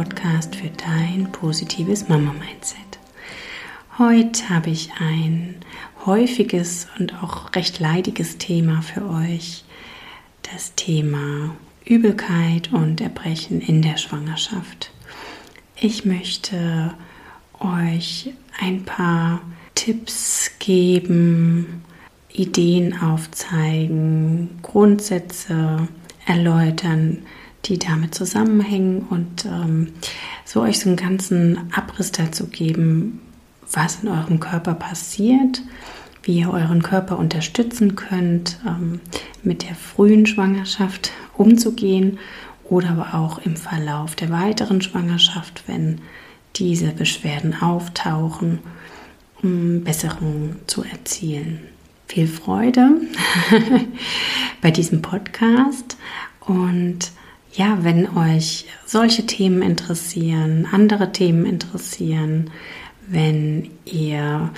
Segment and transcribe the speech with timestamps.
[0.00, 2.98] Podcast für dein positives Mama-Mindset.
[3.98, 5.56] Heute habe ich ein
[6.06, 9.62] häufiges und auch recht leidiges Thema für euch.
[10.54, 11.54] Das Thema
[11.84, 14.90] Übelkeit und Erbrechen in der Schwangerschaft.
[15.76, 16.94] Ich möchte
[17.58, 19.42] euch ein paar
[19.74, 21.84] Tipps geben,
[22.32, 25.88] Ideen aufzeigen, Grundsätze
[26.24, 27.18] erläutern,
[27.66, 29.92] die damit zusammenhängen und ähm,
[30.44, 33.20] so euch so einen ganzen Abriss dazu geben,
[33.72, 35.62] was in eurem Körper passiert,
[36.22, 39.00] wie ihr euren Körper unterstützen könnt, ähm,
[39.42, 42.18] mit der frühen Schwangerschaft umzugehen
[42.64, 46.00] oder aber auch im Verlauf der weiteren Schwangerschaft, wenn
[46.56, 48.58] diese Beschwerden auftauchen,
[49.42, 51.60] um Besserung zu erzielen.
[52.06, 52.90] Viel Freude
[54.60, 55.96] bei diesem Podcast
[56.40, 57.12] und
[57.52, 62.50] ja, wenn euch solche Themen interessieren, andere Themen interessieren,
[63.08, 64.50] wenn ihr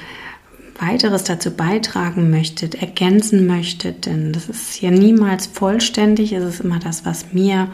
[0.79, 6.79] weiteres dazu beitragen möchtet, ergänzen möchtet, denn das ist ja niemals vollständig, es ist immer
[6.79, 7.69] das, was mir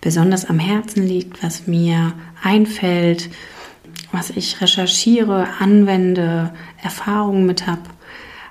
[0.00, 3.30] besonders am Herzen liegt, was mir einfällt,
[4.12, 7.82] was ich recherchiere, anwende, Erfahrungen mit habe.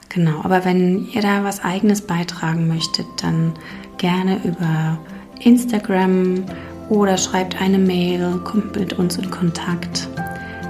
[0.10, 3.54] Genau, aber wenn ihr da was eigenes beitragen möchtet, dann
[3.98, 5.00] gerne über
[5.40, 6.44] Instagram
[6.90, 10.08] oder schreibt eine Mail, kommt mit uns in Kontakt.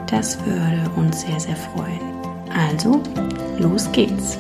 [0.10, 2.02] Das würde uns sehr, sehr freuen.
[2.54, 3.02] Also,
[3.60, 4.38] los geht's.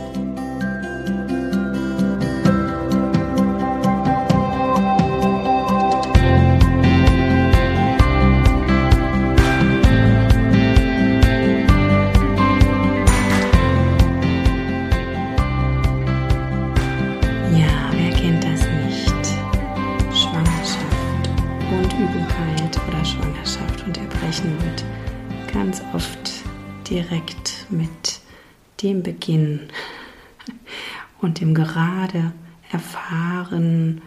[31.39, 32.33] Dem gerade
[32.71, 34.01] erfahren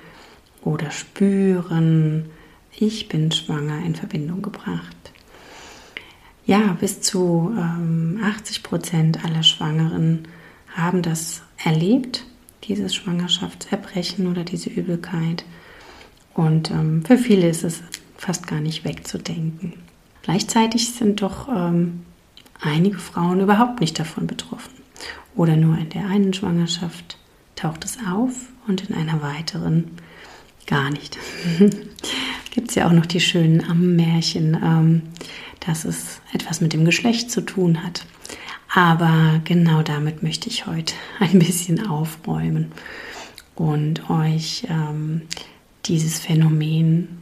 [0.62, 2.31] oder spüren,
[2.75, 4.97] ich bin schwanger in Verbindung gebracht.
[6.47, 10.28] Ja, bis zu ähm, 80 Prozent aller Schwangeren
[10.75, 12.25] haben das erlebt,
[12.65, 15.44] dieses Schwangerschaftserbrechen oder diese Übelkeit.
[16.34, 17.82] Und ähm, für viele ist es
[18.16, 19.75] fast gar nicht wegzudenken.
[20.22, 22.03] Gleichzeitig sind doch ähm,
[22.60, 24.72] einige Frauen überhaupt nicht davon betroffen.
[25.34, 27.19] Oder nur in der einen Schwangerschaft
[27.62, 28.32] taucht es auf
[28.66, 29.92] und in einer weiteren
[30.66, 31.16] gar nicht.
[32.50, 35.02] Gibt es ja auch noch die schönen Ammenmärchen, ähm,
[35.60, 38.04] dass es etwas mit dem Geschlecht zu tun hat.
[38.74, 42.72] Aber genau damit möchte ich heute ein bisschen aufräumen
[43.54, 45.22] und euch ähm,
[45.84, 47.18] dieses Phänomen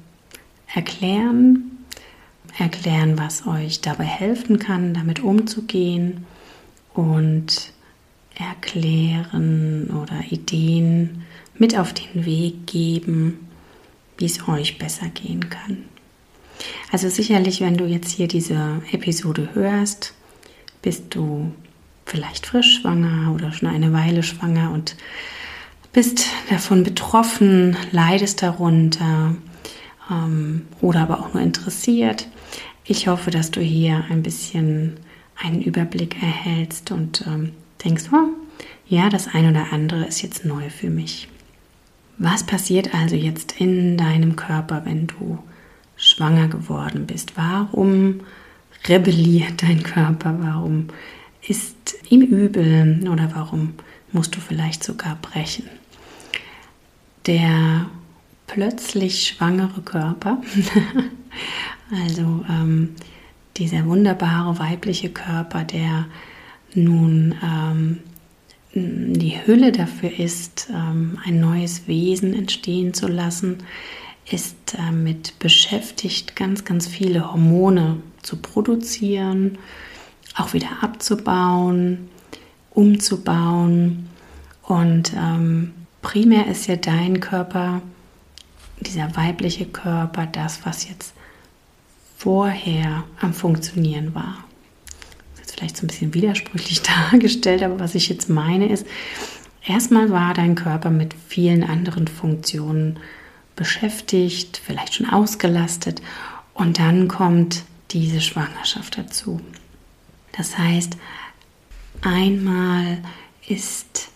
[0.72, 1.84] erklären,
[2.58, 6.24] erklären, was euch dabei helfen kann, damit umzugehen
[6.94, 7.72] und
[8.38, 11.24] erklären oder Ideen
[11.58, 13.48] mit auf den Weg geben,
[14.16, 15.84] wie es euch besser gehen kann.
[16.92, 20.14] Also sicherlich, wenn du jetzt hier diese Episode hörst,
[20.82, 21.52] bist du
[22.06, 24.96] vielleicht frisch schwanger oder schon eine Weile schwanger und
[25.92, 29.34] bist davon betroffen, leidest darunter
[30.10, 32.28] ähm, oder aber auch nur interessiert.
[32.84, 34.96] Ich hoffe, dass du hier ein bisschen
[35.36, 37.52] einen Überblick erhältst und ähm,
[37.84, 38.28] denkst, oh,
[38.86, 41.28] ja, das eine oder andere ist jetzt neu für mich.
[42.18, 45.38] Was passiert also jetzt in deinem Körper, wenn du
[45.96, 47.36] schwanger geworden bist?
[47.36, 48.20] Warum
[48.86, 50.36] rebelliert dein Körper?
[50.40, 50.88] Warum
[51.46, 53.74] ist ihm übel oder warum
[54.12, 55.64] musst du vielleicht sogar brechen?
[57.26, 57.86] Der
[58.46, 60.42] plötzlich schwangere Körper
[61.90, 62.94] Also ähm,
[63.56, 66.06] dieser wunderbare weibliche Körper, der
[66.74, 67.98] nun ähm,
[68.72, 73.58] die Hülle dafür ist, ähm, ein neues Wesen entstehen zu lassen,
[74.30, 79.58] ist damit beschäftigt, ganz, ganz viele Hormone zu produzieren,
[80.36, 82.08] auch wieder abzubauen,
[82.70, 84.08] umzubauen.
[84.62, 87.82] Und ähm, primär ist ja dein Körper,
[88.78, 91.12] dieser weibliche Körper, das, was jetzt
[92.16, 94.44] vorher am Funktionieren war.
[95.60, 96.80] Vielleicht so ein bisschen widersprüchlich
[97.10, 98.86] dargestellt, aber was ich jetzt meine ist,
[99.62, 102.98] erstmal war dein Körper mit vielen anderen Funktionen
[103.56, 106.00] beschäftigt, vielleicht schon ausgelastet
[106.54, 109.42] und dann kommt diese Schwangerschaft dazu.
[110.32, 110.96] Das heißt,
[112.00, 112.96] einmal
[113.46, 114.08] ist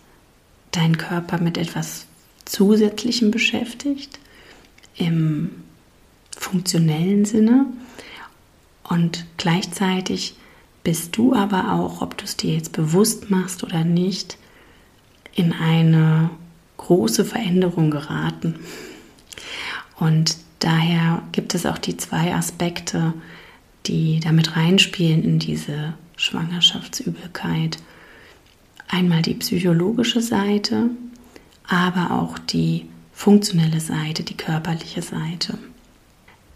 [0.71, 2.07] deinen Körper mit etwas
[2.45, 4.17] Zusätzlichem beschäftigt,
[4.95, 5.51] im
[6.35, 7.67] funktionellen Sinne.
[8.81, 10.35] Und gleichzeitig
[10.85, 14.37] bist du aber auch, ob du es dir jetzt bewusst machst oder nicht,
[15.33, 16.29] in eine
[16.77, 18.55] große Veränderung geraten.
[19.97, 23.13] Und daher gibt es auch die zwei Aspekte,
[23.87, 27.79] die damit reinspielen in diese Schwangerschaftsübelkeit.
[28.87, 30.91] Einmal die psychologische Seite,
[31.67, 35.57] aber auch die funktionelle Seite, die körperliche Seite.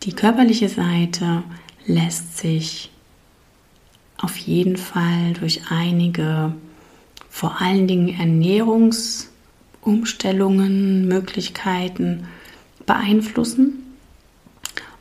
[0.04, 1.42] Die körperliche Seite
[1.88, 2.92] lässt sich
[4.22, 6.54] auf jeden Fall durch einige,
[7.30, 12.28] vor allen Dingen Ernährungsumstellungen, Möglichkeiten
[12.86, 13.84] beeinflussen.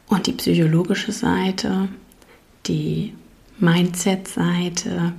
[0.07, 1.89] Und die psychologische Seite,
[2.67, 3.13] die
[3.59, 5.13] Mindset-Seite,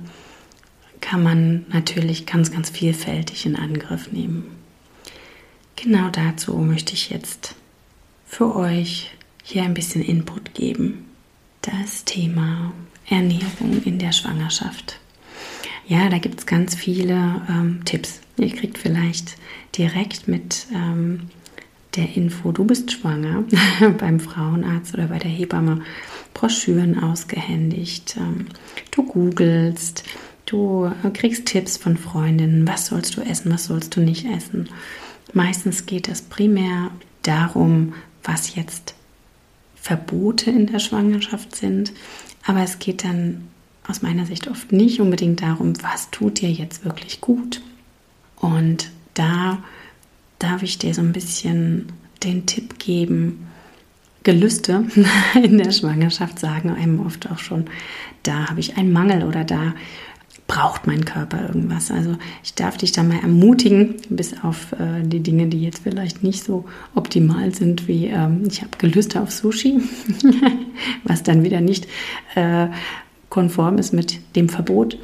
[1.00, 4.44] kann man natürlich ganz, ganz vielfältig in Angriff nehmen.
[5.76, 7.54] Genau dazu möchte ich jetzt
[8.26, 9.12] für euch
[9.42, 11.06] hier ein bisschen Input geben.
[11.62, 12.72] Das Thema
[13.10, 14.98] Ernährung in der Schwangerschaft.
[15.86, 18.20] Ja, da gibt es ganz viele ähm, Tipps.
[18.38, 19.36] Ihr kriegt vielleicht
[19.76, 21.28] direkt mit ähm,
[21.96, 23.44] der Info, du bist schwanger,
[23.98, 25.82] beim Frauenarzt oder bei der Hebamme
[26.34, 28.16] Broschüren ausgehändigt.
[28.16, 28.46] Ähm,
[28.92, 30.04] du googelst,
[30.46, 34.68] du äh, kriegst Tipps von Freundinnen, was sollst du essen, was sollst du nicht essen.
[35.32, 36.92] Meistens geht es primär
[37.22, 38.94] darum, was jetzt
[39.74, 41.92] Verbote in der Schwangerschaft sind,
[42.44, 43.48] aber es geht dann
[43.86, 47.60] aus meiner Sicht oft nicht unbedingt darum, was tut dir jetzt wirklich gut.
[48.36, 49.62] Und da
[50.38, 51.92] darf ich dir so ein bisschen
[52.22, 53.46] den Tipp geben,
[54.22, 54.84] Gelüste
[55.42, 57.66] in der Schwangerschaft sagen einem oft auch schon,
[58.22, 59.74] da habe ich einen Mangel oder da
[60.50, 61.92] braucht mein Körper irgendwas.
[61.92, 66.24] Also ich darf dich da mal ermutigen, bis auf äh, die Dinge, die jetzt vielleicht
[66.24, 66.64] nicht so
[66.96, 69.80] optimal sind, wie ähm, ich habe Gelüste auf Sushi,
[71.04, 71.86] was dann wieder nicht
[72.34, 72.66] äh,
[73.28, 74.98] konform ist mit dem Verbot,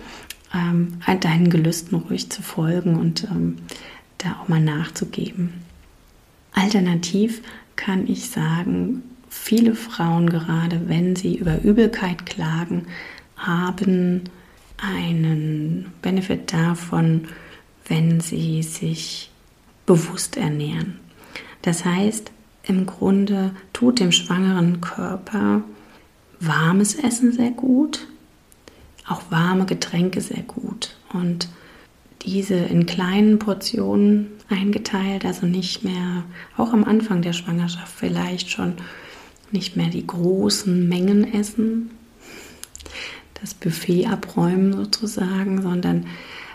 [0.53, 3.59] ähm, deinen Gelüsten ruhig zu folgen und ähm,
[4.19, 5.53] da auch mal nachzugeben.
[6.55, 7.41] Alternativ
[7.77, 12.89] kann ich sagen, viele Frauen gerade, wenn sie über Übelkeit klagen,
[13.37, 14.25] haben
[14.79, 17.29] einen Benefit davon,
[17.89, 19.31] wenn sie sich
[19.87, 20.99] bewusst ernähren.
[21.63, 22.31] Das heißt,
[22.65, 25.63] im Grunde tut dem schwangeren Körper
[26.41, 28.07] warmes Essen sehr gut,
[29.07, 31.49] auch warme Getränke sehr gut und
[32.23, 36.25] diese in kleinen Portionen eingeteilt, also nicht mehr,
[36.57, 38.75] auch am Anfang der Schwangerschaft vielleicht schon
[39.53, 41.91] nicht mehr die großen Mengen essen,
[43.41, 46.07] das Buffet abräumen sozusagen, sondern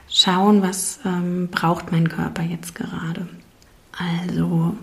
[0.09, 3.27] schauen, was ähm, braucht mein Körper jetzt gerade.
[3.97, 4.75] Also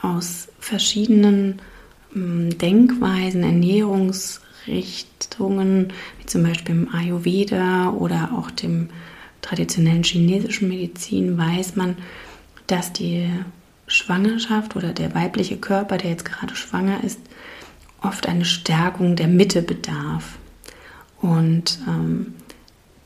[0.00, 1.60] aus verschiedenen
[2.14, 8.90] ähm, Denkweisen, Ernährungsrichtungen, wie zum Beispiel im Ayurveda oder auch dem
[9.42, 11.96] traditionellen chinesischen Medizin, weiß man,
[12.66, 13.28] dass die
[13.86, 17.20] Schwangerschaft oder der weibliche Körper, der jetzt gerade schwanger ist,
[18.02, 20.38] oft eine Stärkung der Mitte bedarf.
[21.20, 22.34] Und ähm,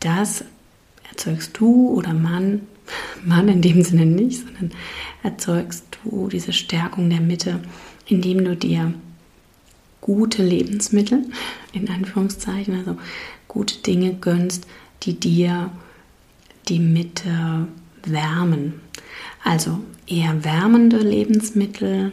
[0.00, 0.44] das
[1.08, 2.62] erzeugst du oder Mann,
[3.24, 4.70] Mann in dem Sinne nicht, sondern
[5.22, 7.60] erzeugst du diese Stärkung der Mitte,
[8.06, 8.94] indem du dir
[10.00, 11.24] gute Lebensmittel,
[11.72, 12.96] in Anführungszeichen, also
[13.48, 14.66] gute Dinge gönnst,
[15.02, 15.70] die dir
[16.68, 17.68] die Mitte
[18.04, 18.80] wärmen.
[19.42, 22.12] Also eher wärmende Lebensmittel,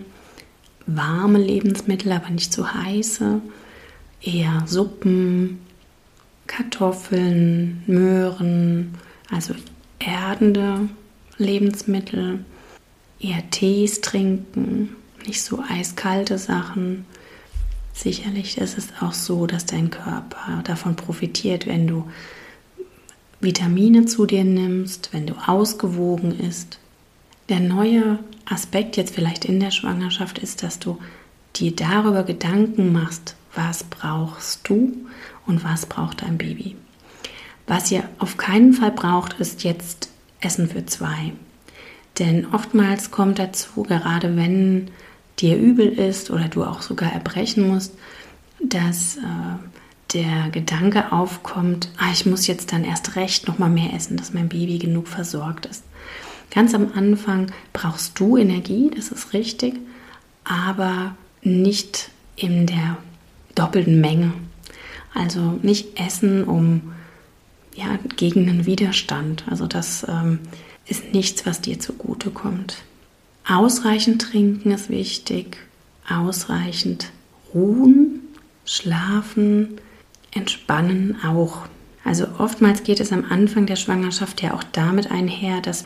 [0.85, 3.41] warme Lebensmittel, aber nicht zu heiße,
[4.21, 5.59] eher Suppen,
[6.51, 8.95] Kartoffeln, Möhren,
[9.29, 9.53] also
[9.99, 10.89] erdende
[11.37, 12.43] Lebensmittel,
[13.21, 17.05] eher Tees trinken, nicht so eiskalte Sachen.
[17.93, 22.09] Sicherlich ist es auch so, dass dein Körper davon profitiert, wenn du
[23.39, 26.79] Vitamine zu dir nimmst, wenn du ausgewogen isst.
[27.47, 30.97] Der neue Aspekt jetzt vielleicht in der Schwangerschaft ist, dass du
[31.55, 34.97] dir darüber Gedanken machst, was brauchst du
[35.51, 36.75] und was braucht dein Baby.
[37.67, 41.33] Was ihr auf keinen Fall braucht, ist jetzt Essen für zwei.
[42.19, 44.89] Denn oftmals kommt dazu, gerade wenn
[45.39, 47.93] dir übel ist oder du auch sogar erbrechen musst,
[48.63, 49.21] dass äh,
[50.13, 54.33] der Gedanke aufkommt, ah, ich muss jetzt dann erst recht noch mal mehr essen, dass
[54.33, 55.83] mein Baby genug versorgt ist.
[56.53, 59.75] Ganz am Anfang brauchst du Energie, das ist richtig,
[60.43, 62.97] aber nicht in der
[63.55, 64.33] doppelten Menge.
[65.13, 66.93] Also nicht essen um
[67.75, 69.45] ja, gegen einen Widerstand.
[69.49, 70.39] Also das ähm,
[70.85, 72.83] ist nichts, was dir zugute kommt.
[73.47, 75.57] Ausreichend trinken ist wichtig,
[76.09, 77.11] ausreichend
[77.53, 78.21] ruhen,
[78.65, 79.79] schlafen,
[80.31, 81.65] entspannen auch.
[82.03, 85.85] Also oftmals geht es am Anfang der Schwangerschaft ja auch damit einher, dass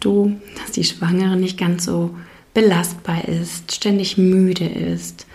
[0.00, 2.16] du, dass die Schwangere nicht ganz so
[2.54, 5.26] belastbar ist, ständig müde ist.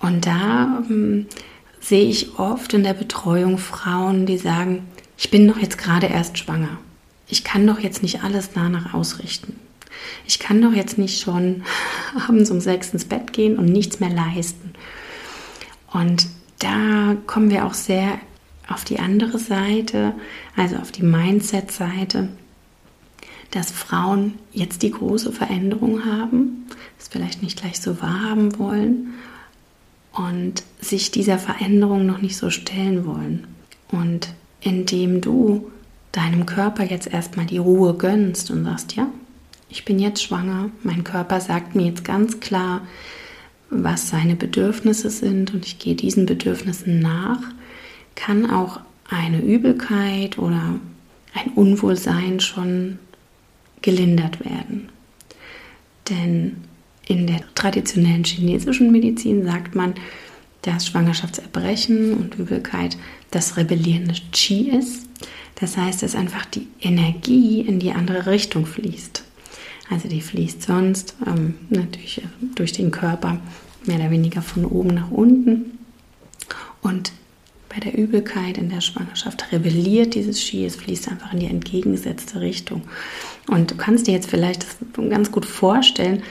[0.00, 1.26] Und da ähm,
[1.84, 4.86] sehe ich oft in der Betreuung Frauen, die sagen,
[5.18, 6.78] ich bin doch jetzt gerade erst schwanger.
[7.28, 9.58] Ich kann doch jetzt nicht alles danach ausrichten.
[10.26, 11.62] Ich kann doch jetzt nicht schon
[12.26, 14.72] abends um sechs ins Bett gehen und nichts mehr leisten.
[15.92, 16.26] Und
[16.58, 18.18] da kommen wir auch sehr
[18.66, 20.14] auf die andere Seite,
[20.56, 22.30] also auf die Mindset-Seite,
[23.50, 26.64] dass Frauen jetzt die große Veränderung haben,
[26.98, 29.14] es vielleicht nicht gleich so wahrhaben wollen
[30.14, 33.46] und sich dieser Veränderung noch nicht so stellen wollen.
[33.90, 34.28] Und
[34.60, 35.70] indem du
[36.12, 39.08] deinem Körper jetzt erstmal die Ruhe gönnst und sagst, ja,
[39.68, 42.82] ich bin jetzt schwanger, mein Körper sagt mir jetzt ganz klar,
[43.70, 47.40] was seine Bedürfnisse sind und ich gehe diesen Bedürfnissen nach,
[48.14, 48.80] kann auch
[49.10, 50.78] eine Übelkeit oder
[51.34, 52.98] ein Unwohlsein schon
[53.82, 54.88] gelindert werden.
[56.08, 56.56] Denn
[57.06, 59.94] in der traditionellen chinesischen Medizin sagt man,
[60.62, 62.96] dass Schwangerschaftserbrechen und Übelkeit
[63.30, 65.06] das rebellierende Qi ist.
[65.56, 69.22] Das heißt, dass einfach die Energie in die andere Richtung fließt.
[69.90, 72.22] Also die fließt sonst ähm, natürlich
[72.54, 73.38] durch den Körper
[73.84, 75.78] mehr oder weniger von oben nach unten.
[76.80, 77.12] Und
[77.68, 82.40] bei der Übelkeit in der Schwangerschaft rebelliert dieses Ski, es fließt einfach in die entgegengesetzte
[82.40, 82.82] Richtung.
[83.48, 84.76] Und du kannst dir jetzt vielleicht das
[85.10, 86.22] ganz gut vorstellen,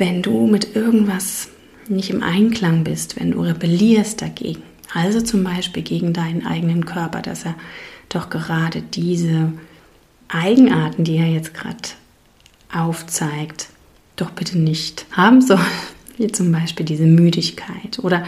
[0.00, 1.48] wenn du mit irgendwas
[1.88, 7.22] nicht im Einklang bist, wenn du rebellierst dagegen, also zum Beispiel gegen deinen eigenen Körper,
[7.22, 7.54] dass er
[8.08, 9.52] doch gerade diese
[10.28, 11.76] Eigenarten, die er jetzt gerade
[12.72, 13.68] aufzeigt,
[14.16, 15.60] doch bitte nicht haben soll,
[16.16, 18.24] wie zum Beispiel diese Müdigkeit oder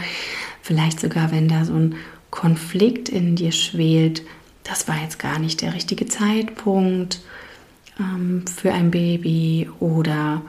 [0.63, 1.95] Vielleicht sogar, wenn da so ein
[2.31, 4.23] Konflikt in dir schwelt,
[4.63, 7.19] das war jetzt gar nicht der richtige Zeitpunkt
[7.99, 10.41] ähm, für ein Baby oder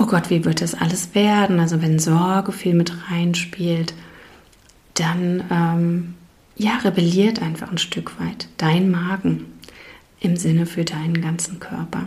[0.00, 1.60] oh Gott, wie wird das alles werden?
[1.60, 3.94] Also wenn Sorge viel mit reinspielt,
[4.94, 6.14] dann ähm,
[6.56, 9.46] ja, rebelliert einfach ein Stück weit dein Magen
[10.20, 12.06] im Sinne für deinen ganzen Körper.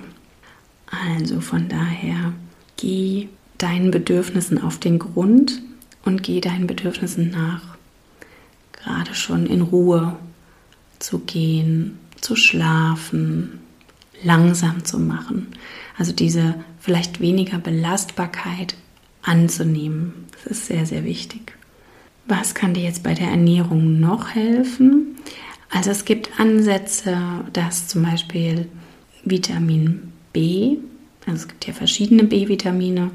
[1.14, 2.34] Also von daher
[2.78, 5.62] geh deinen Bedürfnissen auf den Grund,
[6.06, 7.62] und geh deinen Bedürfnissen nach.
[8.74, 10.18] Gerade schon in Ruhe
[11.00, 13.60] zu gehen, zu schlafen,
[14.24, 15.48] langsam zu machen.
[15.98, 18.76] Also diese vielleicht weniger Belastbarkeit
[19.22, 20.26] anzunehmen.
[20.34, 21.54] Das ist sehr, sehr wichtig.
[22.28, 25.16] Was kann dir jetzt bei der Ernährung noch helfen?
[25.70, 27.18] Also es gibt Ansätze,
[27.54, 28.68] dass zum Beispiel
[29.24, 30.76] Vitamin B,
[31.26, 33.12] also es gibt ja verschiedene B-Vitamine,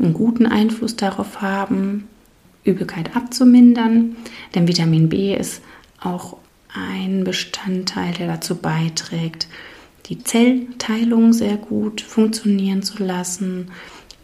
[0.00, 2.08] einen guten Einfluss darauf haben,
[2.64, 4.16] Übelkeit abzumindern.
[4.56, 5.62] Denn Vitamin B ist
[6.00, 6.38] auch
[6.74, 9.46] ein Bestandteil, der dazu beiträgt,
[10.06, 13.70] die Zellteilung sehr gut funktionieren zu lassen,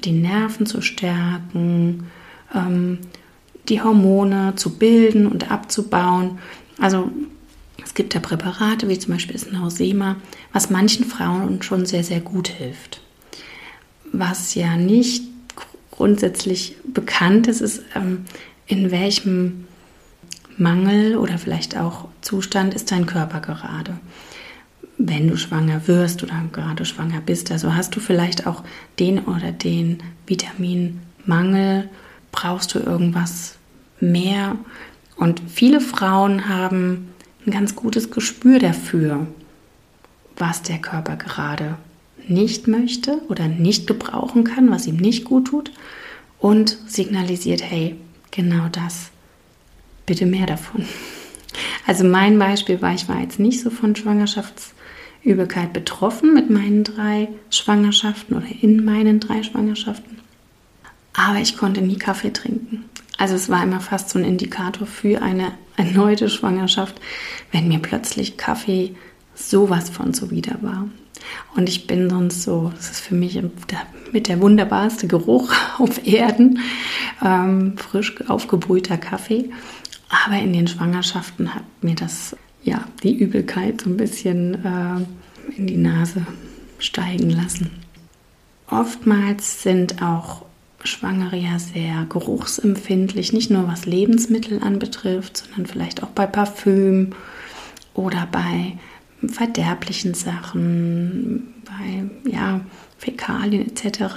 [0.04, 2.06] die Nerven zu stärken,
[2.54, 2.98] ähm,
[3.68, 6.38] die Hormone zu bilden und abzubauen.
[6.78, 7.10] Also
[7.82, 10.16] es gibt da Präparate wie zum Beispiel das Nausema,
[10.52, 13.00] was manchen Frauen schon sehr, sehr gut hilft.
[14.12, 15.24] Was ja nicht
[15.90, 18.24] grundsätzlich bekannt ist, ist, ähm,
[18.66, 19.66] in welchem
[20.56, 23.98] Mangel oder vielleicht auch Zustand ist dein Körper gerade.
[25.02, 28.62] Wenn du schwanger wirst oder gerade schwanger bist, also hast du vielleicht auch
[28.98, 31.88] den oder den Vitaminmangel,
[32.32, 33.56] brauchst du irgendwas
[33.98, 34.56] mehr.
[35.16, 37.08] Und viele Frauen haben
[37.46, 39.26] ein ganz gutes Gespür dafür,
[40.36, 41.76] was der Körper gerade
[42.28, 45.72] nicht möchte oder nicht gebrauchen kann, was ihm nicht gut tut
[46.38, 47.96] und signalisiert, hey,
[48.30, 49.10] genau das,
[50.04, 50.84] bitte mehr davon.
[51.86, 53.96] Also mein Beispiel war, ich war jetzt nicht so von
[55.20, 60.18] Schwangerschaftsübelkeit betroffen mit meinen drei Schwangerschaften oder in meinen drei Schwangerschaften,
[61.12, 62.84] aber ich konnte nie Kaffee trinken.
[63.18, 67.00] Also es war immer fast so ein Indikator für eine erneute Schwangerschaft,
[67.52, 68.94] wenn mir plötzlich Kaffee
[69.34, 70.88] sowas von zuwider war.
[71.54, 73.38] Und ich bin sonst so, das ist für mich
[74.12, 76.60] mit der wunderbarste Geruch auf Erden,
[77.22, 79.50] ähm, frisch aufgebrühter Kaffee.
[80.24, 85.66] Aber in den Schwangerschaften hat mir das, ja, die Übelkeit so ein bisschen äh, in
[85.66, 86.26] die Nase
[86.78, 87.70] steigen lassen.
[88.68, 90.42] Oftmals sind auch
[90.84, 97.10] Schwangere ja sehr geruchsempfindlich, nicht nur was Lebensmittel anbetrifft, sondern vielleicht auch bei Parfüm
[97.94, 98.78] oder bei
[99.26, 102.60] verderblichen Sachen, bei ja,
[102.96, 104.14] Fäkalien etc.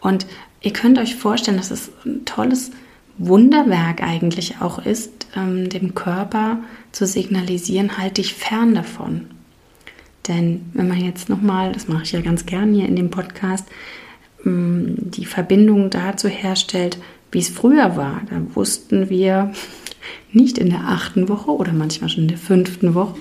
[0.00, 0.26] Und
[0.60, 2.72] ihr könnt euch vorstellen, dass es ein tolles
[3.18, 6.58] Wunderwerk eigentlich auch ist, ähm, dem Körper
[6.92, 9.26] zu signalisieren, halte dich fern davon.
[10.28, 13.66] Denn wenn man jetzt nochmal, das mache ich ja ganz gern hier in dem Podcast,
[14.44, 16.98] ähm, die Verbindung dazu herstellt,
[17.30, 19.52] wie es früher war, da wussten wir
[20.32, 23.16] nicht in der achten Woche oder manchmal schon in der fünften Woche,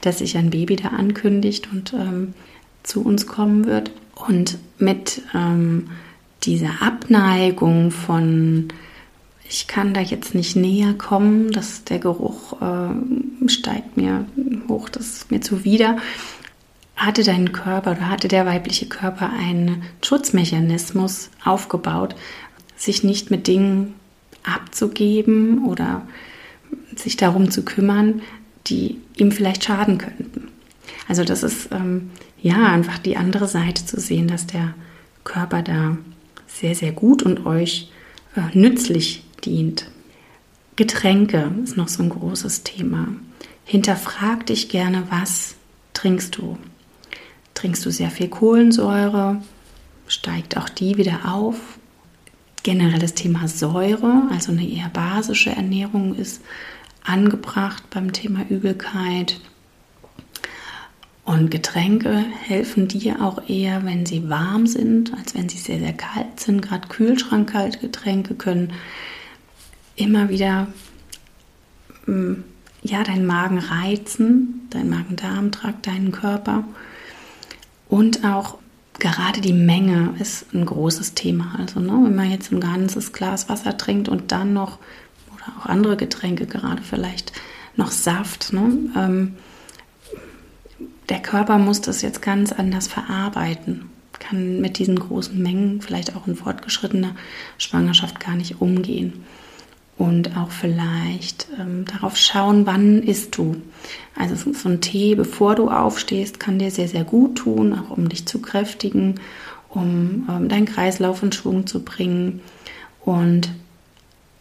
[0.00, 2.34] dass sich ein Baby da ankündigt und ähm,
[2.82, 3.90] zu uns kommen wird.
[4.28, 5.88] Und mit ähm,
[6.44, 8.68] dieser Abneigung von
[9.52, 14.24] ich kann da jetzt nicht näher kommen, dass der Geruch äh, steigt mir
[14.66, 15.98] hoch, das ist mir zuwider.
[16.96, 22.14] Hatte dein Körper oder hatte der weibliche Körper einen Schutzmechanismus aufgebaut,
[22.76, 23.92] sich nicht mit Dingen
[24.42, 26.06] abzugeben oder
[26.96, 28.22] sich darum zu kümmern,
[28.68, 30.48] die ihm vielleicht schaden könnten.
[31.08, 34.72] Also das ist ähm, ja einfach die andere Seite zu sehen, dass der
[35.24, 35.98] Körper da
[36.46, 37.90] sehr, sehr gut und euch
[38.34, 39.90] äh, nützlich dient.
[40.76, 43.08] Getränke ist noch so ein großes Thema.
[43.64, 45.54] Hinterfrag dich gerne, was
[45.92, 46.58] trinkst du?
[47.54, 49.42] Trinkst du sehr viel Kohlensäure?
[50.06, 51.78] Steigt auch die wieder auf?
[52.62, 56.42] Generelles Thema Säure, also eine eher basische Ernährung ist
[57.04, 59.40] angebracht beim Thema Übelkeit.
[61.24, 65.92] Und Getränke helfen dir auch eher, wenn sie warm sind, als wenn sie sehr, sehr
[65.92, 66.62] kalt sind.
[66.62, 68.72] Gerade kühlschrankkalte Getränke können
[69.96, 70.68] immer wieder
[72.06, 72.34] mm,
[72.82, 76.64] ja, deinen Magen reizen, dein Magen-Darm-Trakt, deinen Körper.
[77.88, 78.58] Und auch
[78.98, 81.54] gerade die Menge ist ein großes Thema.
[81.58, 84.78] Also, ne, wenn man jetzt ein ganzes Glas Wasser trinkt und dann noch,
[85.34, 87.32] oder auch andere Getränke, gerade vielleicht
[87.76, 89.34] noch Saft, ne, ähm,
[91.08, 96.26] der Körper muss das jetzt ganz anders verarbeiten, kann mit diesen großen Mengen, vielleicht auch
[96.26, 97.14] in fortgeschrittener
[97.58, 99.24] Schwangerschaft, gar nicht umgehen
[100.02, 103.62] und auch vielleicht ähm, darauf schauen, wann isst du.
[104.16, 108.08] Also so ein Tee, bevor du aufstehst, kann dir sehr, sehr gut tun, auch um
[108.08, 109.20] dich zu kräftigen,
[109.68, 112.40] um ähm, deinen Kreislauf in Schwung zu bringen.
[113.04, 113.50] Und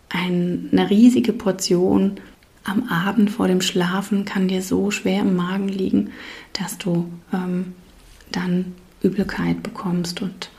[0.09, 2.19] ein, eine riesige Portion
[2.63, 6.09] am Abend vor dem Schlafen kann dir so schwer im Magen liegen,
[6.53, 7.75] dass du ähm,
[8.31, 10.49] dann Übelkeit bekommst und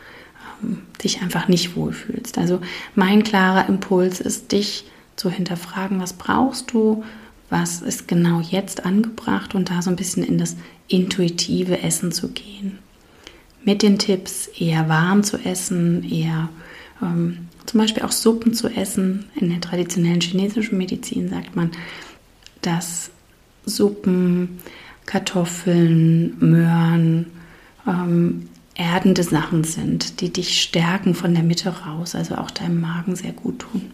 [1.02, 2.38] dich einfach nicht wohlfühlst.
[2.38, 2.60] Also
[2.94, 4.84] mein klarer Impuls ist, dich
[5.16, 7.04] zu hinterfragen, was brauchst du,
[7.50, 10.56] was ist genau jetzt angebracht und da so ein bisschen in das
[10.88, 12.78] intuitive Essen zu gehen.
[13.64, 16.48] Mit den Tipps, eher warm zu essen, eher
[17.00, 19.26] ähm, zum Beispiel auch Suppen zu essen.
[19.36, 21.70] In der traditionellen chinesischen Medizin sagt man,
[22.62, 23.10] dass
[23.66, 24.58] Suppen,
[25.06, 27.26] Kartoffeln, Möhren,
[27.86, 33.14] ähm, erdende Sachen sind, die dich stärken von der Mitte raus, also auch deinem Magen
[33.14, 33.90] sehr gut tun.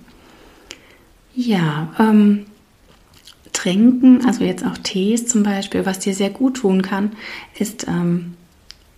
[1.41, 2.47] Ja, ähm,
[3.53, 7.13] trinken, also jetzt auch Tees zum Beispiel, was dir sehr gut tun kann,
[7.57, 8.35] ist ähm,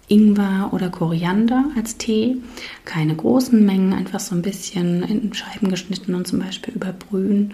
[0.08, 2.38] Ingwer oder Koriander als Tee.
[2.86, 7.52] Keine großen Mengen, einfach so ein bisschen in Scheiben geschnitten und zum Beispiel überbrühen.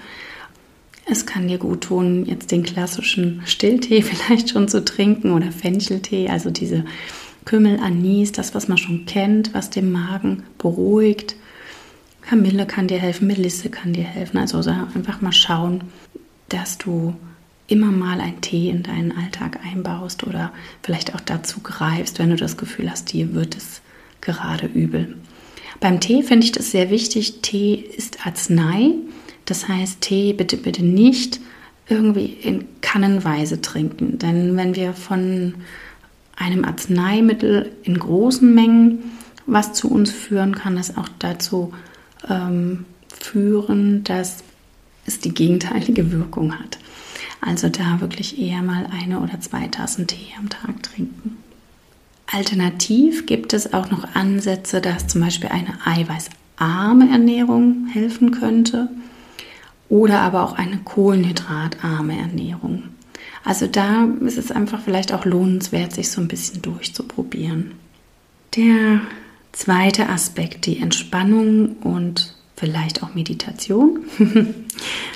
[1.05, 6.29] Es kann dir gut tun, jetzt den klassischen Stilltee vielleicht schon zu trinken oder Fencheltee,
[6.29, 6.85] also diese
[7.45, 11.35] Kümmel, Anis, das, was man schon kennt, was den Magen beruhigt.
[12.29, 14.39] Kamille kann dir helfen, Melisse kann dir helfen.
[14.39, 15.85] Also einfach mal schauen,
[16.49, 17.15] dass du
[17.69, 22.37] immer mal einen Tee in deinen Alltag einbaust oder vielleicht auch dazu greifst, wenn du
[22.37, 23.81] das Gefühl hast, dir wird es
[24.21, 25.17] gerade übel.
[25.81, 27.43] Beim Tee finde ich das sehr wichtig.
[27.43, 28.93] Tee ist Arznei.
[29.45, 31.41] Das heißt, Tee bitte, bitte nicht
[31.89, 34.19] irgendwie in Kannenweise trinken.
[34.19, 35.55] Denn wenn wir von
[36.37, 39.13] einem Arzneimittel in großen Mengen,
[39.47, 41.73] was zu uns führen kann, das auch dazu
[42.29, 44.45] ähm, führen, dass
[45.07, 46.79] es die gegenteilige Wirkung hat.
[47.41, 51.37] Also da wirklich eher mal eine oder zwei Tassen Tee am Tag trinken.
[52.33, 58.89] Alternativ gibt es auch noch Ansätze, dass zum Beispiel eine eiweißarme Ernährung helfen könnte
[59.89, 62.83] oder aber auch eine kohlenhydratarme Ernährung.
[63.45, 67.73] Also da ist es einfach vielleicht auch lohnenswert, sich so ein bisschen durchzuprobieren.
[68.57, 69.03] Der
[69.57, 74.01] zweite Aspekt, die Entspannung und vielleicht auch Meditation,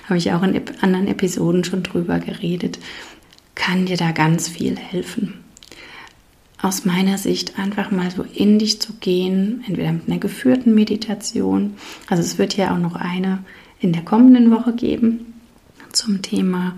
[0.05, 2.79] habe ich auch in anderen Episoden schon drüber geredet,
[3.55, 5.35] kann dir da ganz viel helfen.
[6.63, 11.75] Aus meiner Sicht einfach mal so in dich zu gehen, entweder mit einer geführten Meditation,
[12.09, 13.45] also es wird ja auch noch eine
[13.79, 15.35] in der kommenden Woche geben
[15.93, 16.77] zum Thema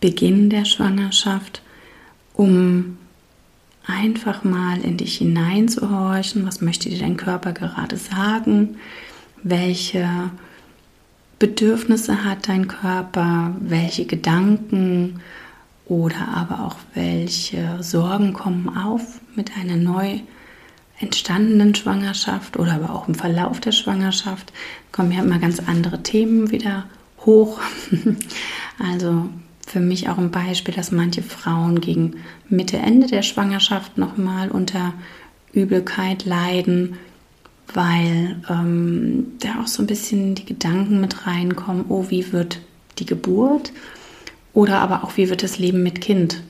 [0.00, 1.62] Beginn der Schwangerschaft
[2.34, 2.98] um
[3.86, 8.76] einfach mal in dich hineinzuhorchen, was möchte dir dein Körper gerade sagen,
[9.42, 10.30] welche
[11.38, 15.20] Bedürfnisse hat dein Körper, welche Gedanken?
[15.84, 20.18] Oder aber auch welche Sorgen kommen auf mit einer neu
[20.98, 24.52] entstandenen Schwangerschaft oder aber auch im Verlauf der Schwangerschaft?
[24.90, 26.86] Kommen ja immer ganz andere Themen wieder
[27.24, 27.60] hoch.
[28.78, 29.30] Also
[29.66, 32.16] für mich auch ein Beispiel, dass manche Frauen gegen
[32.48, 34.94] Mitte, Ende der Schwangerschaft nochmal unter
[35.52, 36.96] Übelkeit leiden,
[37.74, 42.60] weil ähm, da auch so ein bisschen die Gedanken mit reinkommen, oh, wie wird
[42.98, 43.72] die Geburt
[44.52, 46.42] oder aber auch, wie wird das Leben mit Kind.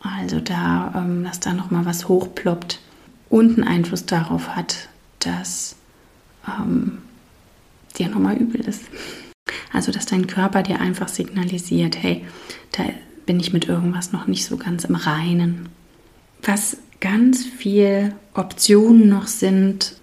[0.00, 2.80] Also da, ähm, dass da nochmal was hochploppt
[3.28, 5.76] und einen Einfluss darauf hat, dass
[6.48, 6.98] ähm,
[7.98, 8.82] dir nochmal übel ist.
[9.72, 12.24] Also, dass dein Körper dir einfach signalisiert, hey,
[12.72, 12.84] da
[13.26, 15.68] bin ich mit irgendwas noch nicht so ganz im Reinen.
[16.42, 19.96] Was ganz viel Optionen noch sind,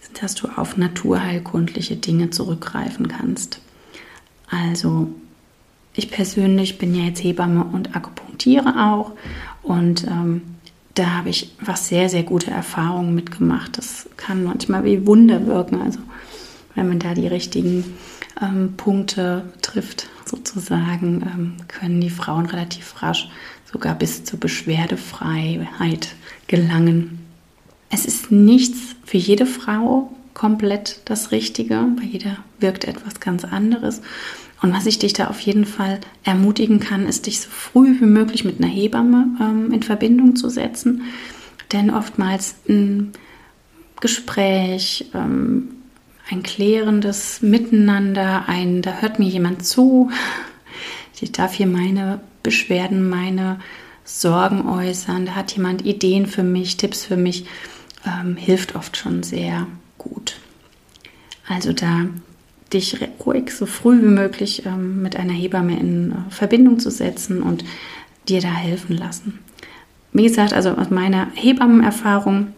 [0.00, 3.60] sind, dass du auf naturheilkundliche Dinge zurückgreifen kannst.
[4.50, 5.08] Also,
[5.94, 9.12] ich persönlich bin ja jetzt Hebamme und akupunktiere auch
[9.62, 10.42] und ähm,
[10.94, 13.78] da habe ich was sehr, sehr gute Erfahrungen mitgemacht.
[13.78, 15.80] Das kann manchmal wie Wunder wirken.
[15.80, 16.00] Also
[16.74, 17.84] wenn man da die richtigen
[18.40, 23.28] ähm, Punkte trifft, sozusagen, ähm, können die Frauen relativ rasch
[23.70, 26.14] sogar bis zur Beschwerdefreiheit
[26.46, 27.18] gelangen.
[27.90, 31.84] Es ist nichts für jede Frau komplett das Richtige.
[31.96, 34.02] Bei jeder wirkt etwas ganz anderes.
[34.60, 38.06] Und was ich dich da auf jeden Fall ermutigen kann, ist, dich so früh wie
[38.06, 41.02] möglich mit einer Hebamme ähm, in Verbindung zu setzen.
[41.72, 43.12] Denn oftmals ein
[44.00, 45.68] Gespräch, ähm,
[46.30, 50.10] ein klärendes Miteinander, ein, da hört mir jemand zu,
[51.20, 53.60] ich darf hier meine Beschwerden, meine
[54.04, 57.46] Sorgen äußern, da hat jemand Ideen für mich, Tipps für mich,
[58.06, 60.36] ähm, hilft oft schon sehr gut.
[61.48, 62.06] Also da
[62.72, 67.42] dich ruhig so früh wie möglich ähm, mit einer Hebamme in äh, Verbindung zu setzen
[67.42, 67.64] und
[68.28, 69.38] dir da helfen lassen.
[70.12, 72.48] Wie gesagt, also aus meiner Hebammenerfahrung,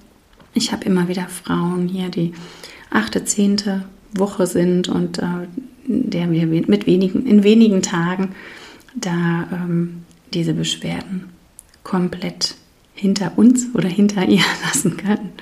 [0.54, 2.32] ich habe immer wieder Frauen hier, die
[2.90, 5.46] achte, zehnte Woche sind und äh,
[5.86, 8.34] der wir mit wenigen, in wenigen Tagen
[8.94, 10.02] da ähm,
[10.34, 11.30] diese Beschwerden
[11.84, 12.54] komplett
[12.94, 15.32] hinter uns oder hinter ihr lassen können.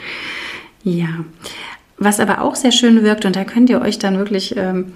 [0.84, 1.24] Ja,
[1.96, 4.92] was aber auch sehr schön wirkt, und da könnt ihr euch dann wirklich ähm,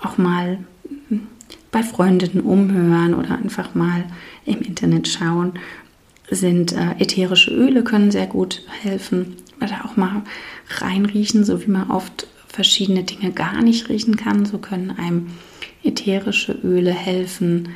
[0.00, 0.58] auch mal
[1.70, 4.04] bei Freundinnen umhören oder einfach mal
[4.44, 5.52] im Internet schauen,
[6.30, 9.36] sind äh, ätherische Öle können sehr gut helfen.
[9.60, 10.22] Oder auch mal
[10.78, 14.44] reinriechen, so wie man oft verschiedene Dinge gar nicht riechen kann.
[14.46, 15.28] So können einem
[15.84, 17.70] ätherische Öle helfen,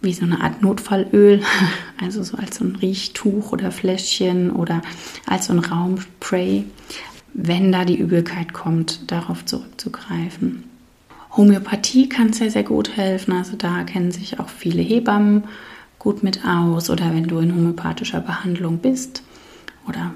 [0.00, 1.42] wie so eine Art Notfallöl,
[2.00, 4.82] also so als so ein Riechtuch oder Fläschchen oder
[5.26, 6.64] als so ein Raumspray
[7.38, 10.64] wenn da die Übelkeit kommt, darauf zurückzugreifen.
[11.36, 13.32] Homöopathie kann sehr, sehr gut helfen.
[13.32, 15.44] Also da kennen sich auch viele Hebammen
[15.98, 16.88] gut mit aus.
[16.88, 19.22] Oder wenn du in homöopathischer Behandlung bist
[19.86, 20.14] oder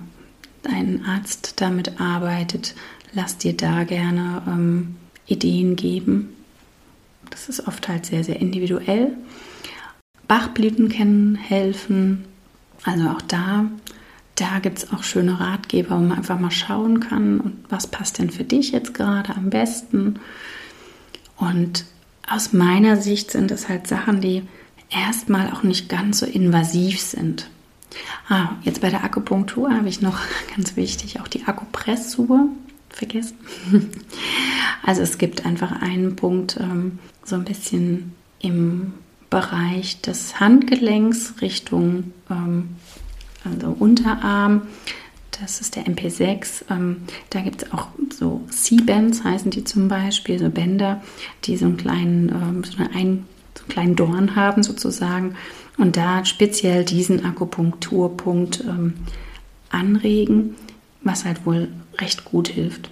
[0.63, 2.75] dein Arzt damit arbeitet,
[3.13, 4.97] lass dir da gerne ähm,
[5.27, 6.35] Ideen geben.
[7.31, 9.17] Das ist oft halt sehr, sehr individuell.
[10.27, 12.25] Bachblüten kennen helfen.
[12.85, 13.67] Also auch da
[14.41, 18.31] da gibt es auch schöne Ratgeber, wo man einfach mal schauen kann, was passt denn
[18.31, 20.19] für dich jetzt gerade am besten.
[21.37, 21.85] Und
[22.27, 24.43] aus meiner Sicht sind es halt Sachen, die
[24.89, 27.51] erstmal auch nicht ganz so invasiv sind.
[28.29, 30.19] Ah, jetzt bei der Akupunktur habe ich noch
[30.57, 32.49] ganz wichtig auch die Akupressur
[32.89, 33.37] vergessen.
[34.83, 38.95] Also es gibt einfach einen Punkt ähm, so ein bisschen im
[39.29, 42.71] Bereich des Handgelenks Richtung ähm,
[43.45, 44.63] also Unterarm.
[45.41, 46.65] Das ist der MP6.
[46.71, 51.03] Ähm, da gibt es auch so C-Bands, heißen die zum Beispiel, so Bänder,
[51.45, 55.37] die so einen kleinen, ähm, so, einen, so einen kleinen Dorn haben sozusagen
[55.81, 58.95] und da speziell diesen Akupunkturpunkt ähm,
[59.71, 60.55] anregen,
[61.03, 62.91] was halt wohl recht gut hilft.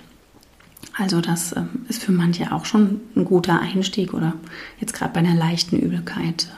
[0.97, 4.35] Also das ähm, ist für manche auch schon ein guter Einstieg oder
[4.81, 6.49] jetzt gerade bei einer leichten Übelkeit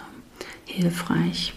[0.68, 1.52] äh, hilfreich.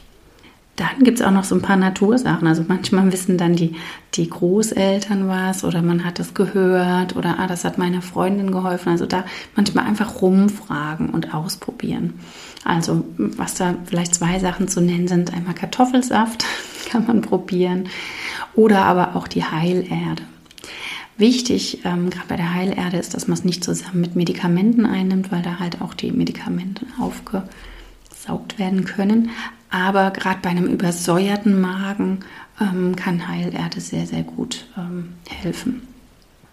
[0.76, 2.48] Dann gibt es auch noch so ein paar Natursachen.
[2.48, 3.76] Also manchmal wissen dann die,
[4.16, 8.90] die Großeltern was oder man hat es gehört oder ah, das hat meiner Freundin geholfen.
[8.90, 9.24] Also da
[9.56, 12.16] manchmal einfach rumfragen und ausprobieren.
[12.64, 16.44] Also was da vielleicht zwei Sachen zu nennen sind, einmal Kartoffelsaft
[16.90, 17.90] kann man probieren
[18.56, 20.24] oder aber auch die Heilerde.
[21.18, 25.32] Wichtig, ähm, gerade bei der Heilerde, ist, dass man es nicht zusammen mit Medikamenten einnimmt,
[25.32, 27.44] weil da halt auch die Medikamente aufge
[28.24, 29.30] aufgesaugt werden können.
[29.70, 32.20] Aber gerade bei einem übersäuerten Magen
[32.62, 35.88] ähm, kann Heilerde sehr, sehr gut ähm, helfen.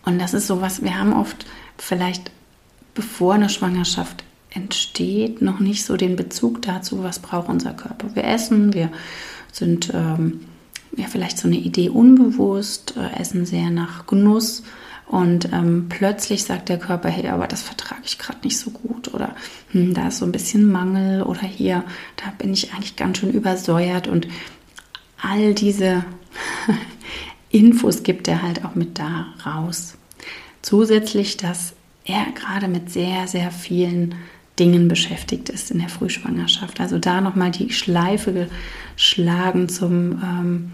[0.05, 2.31] Und das ist sowas, wir haben oft vielleicht
[2.95, 8.15] bevor eine Schwangerschaft entsteht, noch nicht so den Bezug dazu, was braucht unser Körper.
[8.15, 8.91] Wir essen, wir
[9.53, 10.41] sind ähm,
[10.97, 14.63] ja vielleicht so eine Idee unbewusst, äh, essen sehr nach Genuss
[15.11, 19.13] und ähm, plötzlich sagt der Körper, hey, aber das vertrage ich gerade nicht so gut
[19.13, 19.35] oder
[19.73, 21.83] hm, da ist so ein bisschen Mangel oder hier,
[22.15, 24.29] da bin ich eigentlich ganz schön übersäuert und
[25.21, 26.05] all diese
[27.51, 29.97] Infos gibt er halt auch mit da raus.
[30.63, 31.73] Zusätzlich, dass
[32.05, 34.15] er gerade mit sehr, sehr vielen
[34.61, 36.81] Dingen beschäftigt ist in der Frühschwangerschaft.
[36.81, 38.49] Also da nochmal die Schleife
[38.95, 40.73] geschlagen zum, ähm,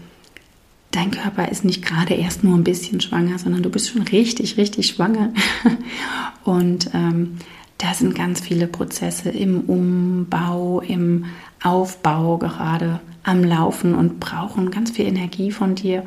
[0.91, 4.57] dein Körper ist nicht gerade erst nur ein bisschen schwanger, sondern du bist schon richtig,
[4.57, 5.33] richtig schwanger.
[6.43, 7.37] Und ähm,
[7.77, 11.25] da sind ganz viele Prozesse im Umbau, im
[11.61, 16.03] Aufbau gerade am Laufen und brauchen ganz viel Energie von dir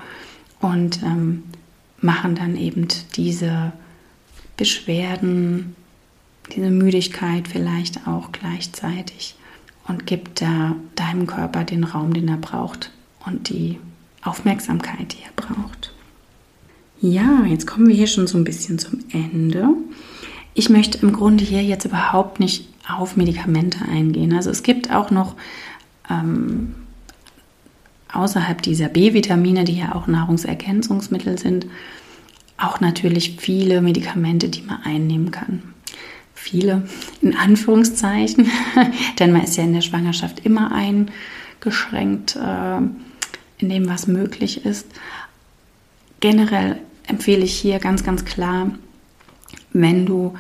[0.60, 1.44] und ähm,
[2.00, 3.72] machen dann eben diese
[4.56, 5.76] Beschwerden,
[6.54, 9.36] diese Müdigkeit vielleicht auch gleichzeitig
[9.86, 12.90] und gibt da deinem Körper den Raum, den er braucht
[13.26, 13.78] und die
[14.22, 15.92] Aufmerksamkeit, die er braucht.
[17.00, 19.68] Ja, jetzt kommen wir hier schon so ein bisschen zum Ende.
[20.52, 24.34] Ich möchte im Grunde hier jetzt überhaupt nicht auf Medikamente eingehen.
[24.34, 25.36] Also es gibt auch noch
[26.10, 26.74] ähm,
[28.12, 31.66] außerhalb dieser B-Vitamine, die ja auch Nahrungsergänzungsmittel sind,
[32.58, 35.62] auch natürlich viele Medikamente, die man einnehmen kann.
[36.34, 36.82] Viele
[37.22, 38.50] in Anführungszeichen,
[39.18, 42.80] denn man ist ja in der Schwangerschaft immer eingeschränkt äh,
[43.62, 44.86] in dem, was möglich ist.
[46.20, 48.72] Generell empfehle ich hier ganz, ganz klar,
[49.72, 50.34] wenn du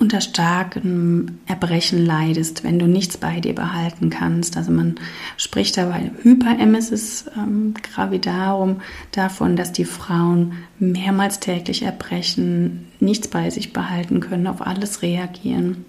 [0.00, 4.56] unter starkem Erbrechen leidest, wenn du nichts bei dir behalten kannst.
[4.56, 4.94] Also man
[5.36, 8.80] spricht dabei Hyperemesis ähm, gravidarum
[9.12, 15.84] davon, dass die Frauen mehrmals täglich erbrechen, nichts bei sich behalten können, auf alles reagieren.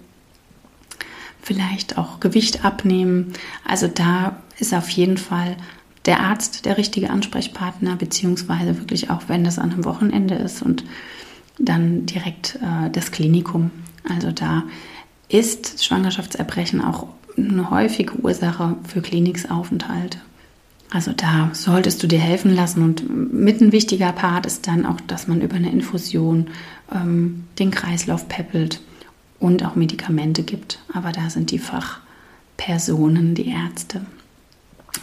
[1.40, 3.32] Vielleicht auch Gewicht abnehmen.
[3.66, 5.56] Also da ist auf jeden Fall
[6.06, 10.84] der Arzt der richtige Ansprechpartner, beziehungsweise wirklich auch, wenn das an einem Wochenende ist und
[11.58, 13.70] dann direkt äh, das Klinikum
[14.08, 14.64] also da
[15.28, 20.18] ist Schwangerschaftserbrechen auch eine häufige Ursache für Kliniksaufenthalte.
[20.90, 25.00] Also da solltest du dir helfen lassen und mit ein wichtiger Part ist dann auch,
[25.00, 26.48] dass man über eine Infusion
[26.94, 28.82] ähm, den Kreislauf peppelt
[29.38, 30.80] und auch Medikamente gibt.
[30.92, 34.02] Aber da sind die Fachpersonen, die Ärzte,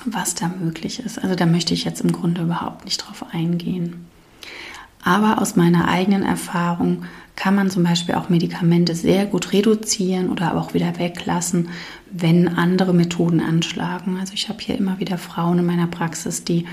[0.05, 1.21] was da möglich ist.
[1.21, 4.05] Also da möchte ich jetzt im Grunde überhaupt nicht drauf eingehen.
[5.03, 7.03] Aber aus meiner eigenen Erfahrung
[7.35, 11.69] kann man zum Beispiel auch Medikamente sehr gut reduzieren oder auch wieder weglassen,
[12.11, 14.17] wenn andere Methoden anschlagen.
[14.19, 16.65] Also ich habe hier immer wieder Frauen in meiner Praxis, die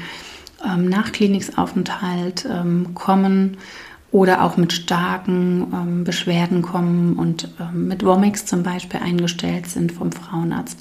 [0.65, 3.59] ähm, nach Kliniksaufenthalt ähm, kommen
[4.11, 9.93] oder auch mit starken ähm, Beschwerden kommen und ähm, mit Womex zum Beispiel eingestellt sind
[9.93, 10.79] vom Frauenarzt.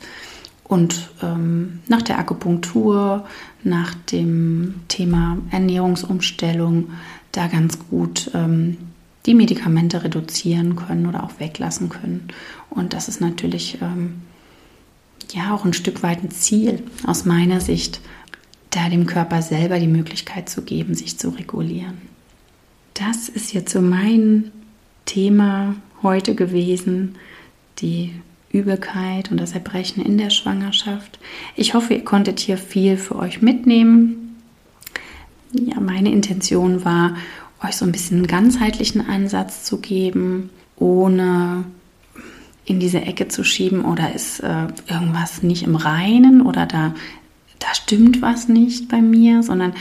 [0.67, 3.25] Und ähm, nach der Akupunktur,
[3.63, 6.89] nach dem Thema Ernährungsumstellung,
[7.32, 8.78] da ganz gut ähm,
[9.25, 12.28] die Medikamente reduzieren können oder auch weglassen können.
[12.69, 14.21] Und das ist natürlich ähm,
[15.34, 18.01] ja auch ein Stück weit ein Ziel aus meiner Sicht,
[18.71, 22.01] da dem Körper selber die Möglichkeit zu geben, sich zu regulieren.
[22.93, 24.51] Das ist jetzt so mein
[25.06, 27.15] Thema heute gewesen,
[27.80, 28.13] die
[28.55, 31.19] Übelkeit und das Erbrechen in der Schwangerschaft.
[31.55, 34.37] Ich hoffe, ihr konntet hier viel für euch mitnehmen.
[35.51, 37.15] Ja, meine Intention war,
[37.63, 41.65] euch so ein bisschen einen ganzheitlichen Ansatz zu geben, ohne
[42.65, 46.95] in diese Ecke zu schieben oder ist äh, irgendwas nicht im Reinen oder da,
[47.59, 49.73] da stimmt was nicht bei mir, sondern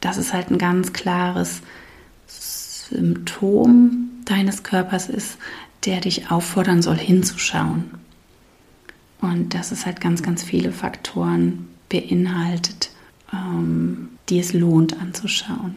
[0.00, 1.60] dass es halt ein ganz klares
[2.26, 5.38] Symptom deines Körpers ist,
[5.84, 7.90] der dich auffordern soll, hinzuschauen.
[9.20, 12.90] Und dass es halt ganz, ganz viele Faktoren beinhaltet,
[13.32, 15.74] ähm, die es lohnt anzuschauen.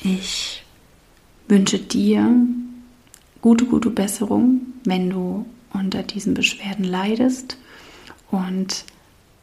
[0.00, 0.64] Ich
[1.48, 2.30] wünsche dir
[3.40, 7.56] gute, gute Besserung, wenn du unter diesen Beschwerden leidest
[8.30, 8.84] und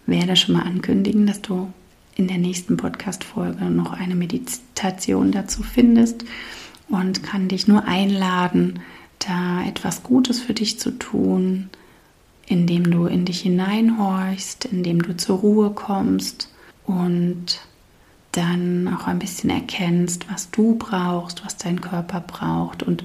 [0.06, 1.72] werde schon mal ankündigen, dass du
[2.16, 6.26] in der nächsten Podcast-Folge noch eine Meditation dazu findest
[6.88, 8.80] und kann dich nur einladen,
[9.20, 11.70] da etwas Gutes für dich zu tun,
[12.46, 16.52] indem du in dich hineinhorchst, indem du zur Ruhe kommst
[16.86, 17.60] und
[18.32, 22.84] dann auch ein bisschen erkennst, was du brauchst, was dein Körper braucht.
[22.84, 23.04] Und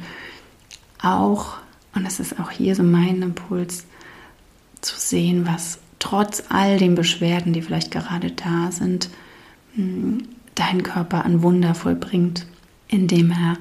[1.01, 1.59] auch,
[1.95, 3.87] und das ist auch hier so mein Impuls,
[4.81, 9.11] zu sehen, was trotz all den Beschwerden, die vielleicht gerade da sind,
[9.75, 10.23] hm,
[10.55, 12.47] deinen Körper an Wunder vollbringt,
[12.89, 13.57] indem er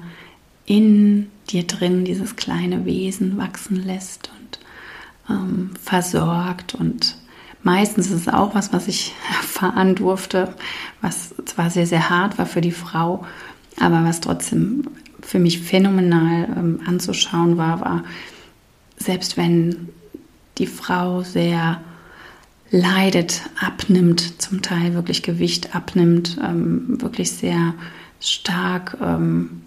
[0.64, 4.59] in dir drin dieses kleine Wesen wachsen lässt und
[5.30, 6.74] ähm, versorgt.
[6.74, 7.16] Und
[7.62, 10.54] meistens ist es auch was, was ich erfahren durfte,
[11.00, 13.24] was zwar sehr, sehr hart war für die Frau,
[13.78, 14.84] aber was trotzdem
[15.22, 18.04] für mich phänomenal ähm, anzuschauen war, war,
[18.96, 19.88] selbst wenn
[20.58, 21.80] die Frau sehr
[22.70, 27.74] leidet, abnimmt, zum Teil wirklich Gewicht abnimmt, ähm, wirklich sehr
[28.20, 29.62] stark ähm,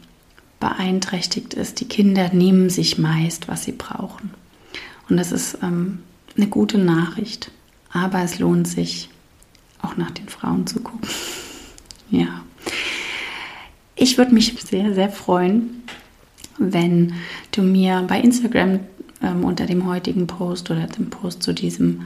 [0.59, 1.81] beeinträchtigt ist.
[1.81, 4.31] Die Kinder nehmen sich meist, was sie brauchen.
[5.09, 5.99] Und das ist ähm,
[6.35, 7.51] eine gute Nachricht.
[7.91, 9.09] Aber es lohnt sich,
[9.81, 11.07] auch nach den Frauen zu gucken.
[12.09, 12.41] ja.
[13.95, 15.83] Ich würde mich sehr, sehr freuen,
[16.57, 17.13] wenn
[17.51, 18.79] du mir bei Instagram
[19.21, 22.03] ähm, unter dem heutigen Post oder dem Post zu diesem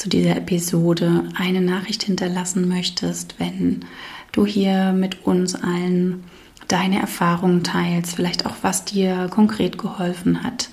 [0.00, 3.84] zu dieser Episode eine Nachricht hinterlassen möchtest, wenn
[4.32, 6.24] du hier mit uns allen
[6.68, 10.70] deine Erfahrungen teilst, vielleicht auch was dir konkret geholfen hat.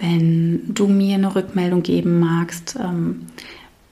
[0.00, 3.26] Wenn du mir eine Rückmeldung geben magst, ähm,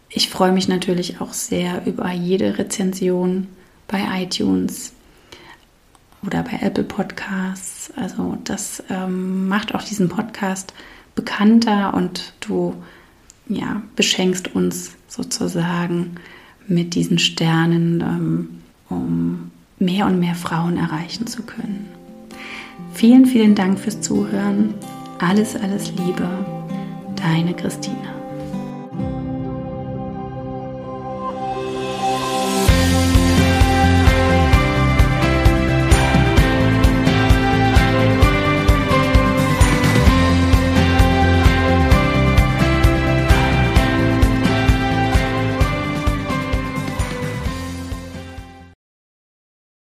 [0.09, 3.49] ich freue mich natürlich auch sehr über jede Rezension
[3.89, 4.93] bei iTunes
[6.25, 7.93] oder bei Apple Podcasts.
[7.97, 10.73] Also das ähm, macht auch diesen Podcast
[11.15, 12.75] bekannter und du
[13.49, 16.17] ja, beschenkst uns sozusagen
[16.67, 18.49] mit diesen Sternen, ähm,
[18.89, 21.89] um mehr und mehr Frauen erreichen zu können.
[22.95, 24.75] Vielen, vielen Dank fürs Zuhören.
[25.19, 26.27] Alles, alles Liebe.
[27.17, 28.14] Deine Christina.